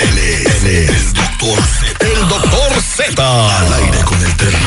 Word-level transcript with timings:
Él 0.00 0.18
es, 0.66 1.14
doctor 1.14 1.62
Z. 1.62 2.06
El 2.06 2.28
doctor 2.28 2.80
Z. 2.80 3.58
Al 3.58 3.72
aire 3.74 3.98
con 4.04 4.20
el 4.22 4.36
terrible. 4.36 4.60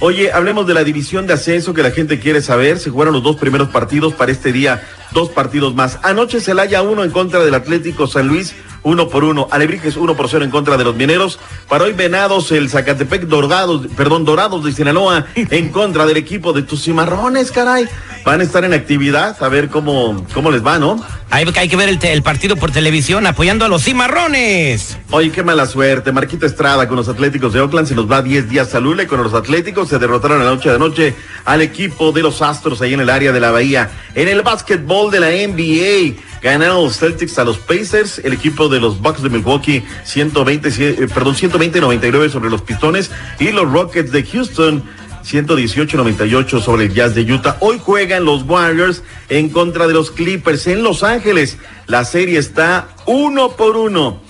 Oye, 0.06 0.32
hablemos 0.32 0.66
de 0.66 0.75
la 0.75 0.84
división 0.84 1.26
de 1.26 1.32
ascenso 1.32 1.72
que 1.72 1.82
la 1.82 1.91
gente 1.91 2.20
quiere 2.20 2.42
saber. 2.42 2.78
Se 2.78 2.91
jugaron 2.91 3.15
los 3.15 3.22
dos 3.22 3.37
primeros 3.37 3.70
partidos 3.70 4.12
para 4.12 4.32
este 4.32 4.53
día, 4.53 4.87
dos 5.12 5.31
partidos 5.31 5.75
más. 5.75 5.98
Anoche 6.03 6.42
Celaya 6.42 6.82
uno 6.82 7.04
en 7.04 7.10
contra 7.10 7.42
del 7.42 7.54
Atlético 7.54 8.06
San 8.06 8.28
Luis, 8.28 8.54
uno 8.84 9.09
por 9.09 9.25
uno. 9.25 9.49
Alebrijes 9.50 9.97
uno 9.97 10.15
por 10.17 10.28
cero 10.28 10.45
en 10.45 10.50
contra 10.50 10.77
de 10.77 10.84
los 10.84 10.95
mineros. 10.95 11.39
Para 11.69 11.84
hoy 11.84 11.93
Venados, 11.93 12.53
el 12.53 12.71
Zacatepec 12.71 13.22
Dorados, 13.22 13.89
perdón, 13.97 14.25
Dorados 14.25 14.65
de 14.65 14.72
Sinaloa 14.72 15.27
en 15.34 15.71
contra 15.71 16.06
del 16.06 16.17
equipo 16.17 16.53
de 16.53 16.62
tus 16.62 16.83
cimarrones, 16.84 17.50
caray. 17.50 17.89
Van 18.25 18.41
a 18.41 18.44
estar 18.44 18.65
en 18.65 18.73
actividad, 18.73 19.37
a 19.43 19.49
ver 19.49 19.69
cómo, 19.69 20.25
cómo 20.33 20.50
les 20.50 20.65
va, 20.65 20.78
¿no? 20.78 20.97
Hay, 21.31 21.44
hay 21.56 21.69
que 21.69 21.77
ver 21.77 21.89
el, 21.89 21.99
te- 21.99 22.12
el 22.12 22.23
partido 22.23 22.56
por 22.56 22.71
televisión 22.71 23.27
apoyando 23.27 23.65
a 23.65 23.69
los 23.69 23.83
cimarrones. 23.83 24.97
Oye, 25.11 25.31
qué 25.31 25.43
mala 25.43 25.67
suerte. 25.67 26.12
Marquita 26.12 26.47
Estrada 26.47 26.87
con 26.89 26.97
los 26.97 27.09
Atléticos 27.09 27.53
de 27.53 27.61
Oakland 27.61 27.89
se 27.89 27.94
nos 27.94 28.11
va 28.11 28.23
10 28.23 28.49
días 28.49 28.75
a 28.75 28.81
Lule 28.81 29.06
con 29.06 29.23
los 29.23 29.34
Atléticos. 29.34 29.89
Se 29.89 29.99
derrotaron 29.99 30.39
la 30.39 30.44
noche 30.47 30.69
de 30.71 30.77
anoche 30.77 31.15
al 31.44 31.61
equipo 31.62 32.12
de 32.12 32.23
los 32.23 32.41
Astros 32.41 32.81
ahí 32.81 32.94
en 32.94 33.00
el 33.00 33.11
área 33.11 33.33
de 33.33 33.41
la 33.41 33.50
Bahía. 33.50 33.91
En 34.15 34.28
el 34.28 34.43
básquetbol 34.43 35.11
de 35.11 35.21
la 35.21 35.28
NBA 35.28 36.21
ganaron 36.50 36.84
los 36.84 36.99
Celtics 36.99 37.38
a 37.38 37.44
los 37.44 37.56
Pacers. 37.56 38.19
El 38.19 38.34
equipo 38.34 38.69
de 38.69 38.78
los 38.78 39.00
Bucks 39.00 39.22
de 39.22 39.31
Milwaukee 39.31 39.82
120, 40.05 40.69
eh, 40.69 41.09
perdón, 41.12 41.34
120-99 41.34 42.31
sobre 42.31 42.50
los 42.50 42.60
Pistones. 42.60 43.10
Y 43.41 43.50
los 43.50 43.71
Rockets 43.72 44.12
de 44.12 44.22
Houston 44.25 44.82
118-98 45.25 46.60
sobre 46.60 46.84
el 46.84 46.93
Jazz 46.93 47.15
de 47.15 47.22
Utah. 47.22 47.56
Hoy 47.60 47.81
juegan 47.82 48.27
los 48.27 48.43
Warriors 48.43 49.03
en 49.31 49.49
contra 49.49 49.87
de 49.87 49.94
los 49.94 50.10
Clippers 50.10 50.66
en 50.66 50.82
Los 50.82 51.03
Ángeles. 51.03 51.56
La 51.87 52.05
serie 52.05 52.38
está 52.38 52.88
uno 53.06 53.53
por 53.53 53.78
uno. 53.78 54.21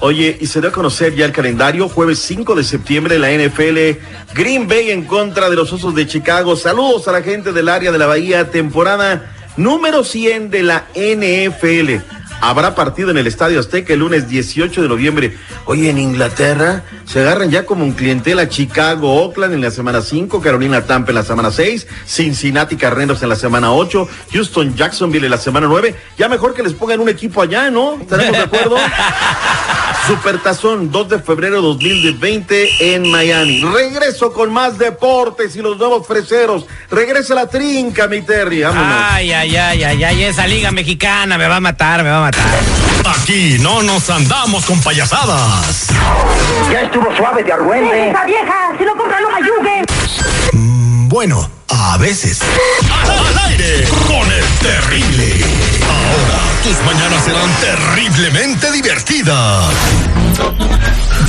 Oye, 0.00 0.36
y 0.38 0.46
se 0.46 0.60
da 0.60 0.68
a 0.68 0.72
conocer 0.72 1.14
ya 1.14 1.24
el 1.24 1.32
calendario, 1.32 1.88
jueves 1.88 2.18
5 2.18 2.54
de 2.56 2.64
septiembre, 2.64 3.18
la 3.18 3.30
NFL, 3.30 3.98
Green 4.34 4.68
Bay 4.68 4.90
en 4.90 5.04
contra 5.04 5.48
de 5.48 5.56
los 5.56 5.72
Osos 5.72 5.94
de 5.94 6.06
Chicago. 6.06 6.56
Saludos 6.56 7.08
a 7.08 7.12
la 7.12 7.22
gente 7.22 7.52
del 7.52 7.70
área 7.70 7.90
de 7.90 7.96
la 7.96 8.06
Bahía, 8.06 8.50
temporada 8.50 9.33
número 9.56 10.04
100 10.04 10.50
de 10.50 10.62
la 10.62 10.86
NFL. 10.94 12.02
Habrá 12.44 12.74
partido 12.74 13.10
en 13.10 13.16
el 13.16 13.26
Estadio 13.26 13.58
Azteca 13.58 13.94
el 13.94 14.00
lunes 14.00 14.28
18 14.28 14.82
de 14.82 14.88
noviembre. 14.88 15.34
Oye, 15.64 15.88
en 15.88 15.96
Inglaterra 15.96 16.84
se 17.06 17.20
agarran 17.20 17.50
ya 17.50 17.64
como 17.64 17.84
un 17.84 17.92
clientela 17.92 18.50
Chicago, 18.50 19.14
Oakland 19.24 19.54
en 19.54 19.62
la 19.62 19.70
semana 19.70 20.02
5, 20.02 20.42
Carolina 20.42 20.82
Tampa 20.82 21.10
en 21.10 21.14
la 21.14 21.22
semana 21.22 21.50
6, 21.50 21.86
Cincinnati 22.06 22.76
Carneros 22.76 23.22
en 23.22 23.30
la 23.30 23.36
semana 23.36 23.72
8, 23.72 24.06
Houston 24.32 24.74
Jacksonville 24.76 25.24
en 25.24 25.30
la 25.30 25.38
semana 25.38 25.68
9. 25.68 25.94
Ya 26.18 26.28
mejor 26.28 26.52
que 26.52 26.62
les 26.62 26.74
pongan 26.74 27.00
un 27.00 27.08
equipo 27.08 27.40
allá, 27.40 27.70
¿no? 27.70 27.94
¿Estaremos 27.94 28.36
de 28.36 28.44
acuerdo? 28.44 28.76
Supertazón, 30.06 30.90
2 30.90 31.08
de 31.08 31.18
febrero 31.20 31.62
2020 31.62 32.94
en 32.94 33.10
Miami. 33.10 33.62
Regreso 33.62 34.34
con 34.34 34.52
más 34.52 34.76
deportes 34.76 35.56
y 35.56 35.62
los 35.62 35.78
nuevos 35.78 36.06
freseros. 36.06 36.66
Regresa 36.90 37.34
la 37.34 37.46
trinca, 37.46 38.06
mi 38.06 38.20
Terry. 38.20 38.62
Vámonos. 38.64 38.98
Ay, 39.10 39.32
ay, 39.32 39.56
ay, 39.56 39.82
ay, 39.82 40.04
ay, 40.04 40.24
esa 40.24 40.46
liga 40.46 40.70
mexicana 40.72 41.38
me 41.38 41.48
va 41.48 41.56
a 41.56 41.60
matar, 41.60 42.02
me 42.02 42.10
va 42.10 42.18
a 42.18 42.20
matar. 42.20 42.33
Aquí 43.20 43.58
no 43.60 43.82
nos 43.82 44.08
andamos 44.10 44.64
con 44.66 44.80
payasadas. 44.80 45.86
Ya 46.72 46.80
estuvo 46.82 47.14
suave 47.16 47.42
de 47.42 47.52
argüente. 47.52 48.10
¡Esa 48.10 48.24
vieja! 48.24 48.72
¡Si 48.78 48.84
no 48.84 48.96
compra, 48.96 49.20
no 49.20 49.30
me 49.30 49.36
ayude! 49.36 49.84
Mm, 50.52 51.08
Bueno, 51.08 51.48
a 51.68 51.96
veces. 51.98 52.40
Al 53.02 53.38
aire 53.50 53.86
con 54.06 54.32
el 54.32 54.44
terrible. 54.60 55.44
Ahora 55.84 56.40
tus 56.64 56.84
mañanas 56.84 57.24
serán 57.24 57.50
terriblemente 57.60 58.72
divertidas. 58.72 59.64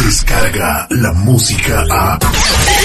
Descarga 0.03 0.87
la 0.89 1.11
música 1.13 1.83
a. 1.91 2.17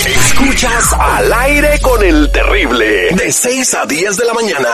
Escuchas 0.06 0.92
al 0.98 1.32
aire 1.32 1.78
con 1.80 2.02
el 2.02 2.30
terrible. 2.32 3.10
De 3.14 3.32
6 3.32 3.74
a 3.74 3.86
10 3.86 4.16
de 4.16 4.24
la 4.24 4.34
mañana. 4.34 4.68